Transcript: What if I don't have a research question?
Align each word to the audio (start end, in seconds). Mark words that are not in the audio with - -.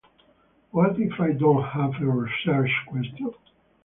What 0.71 0.99
if 0.99 1.19
I 1.19 1.31
don't 1.33 1.61
have 1.61 1.91
a 2.01 2.07
research 2.07 2.71
question? 2.87 3.35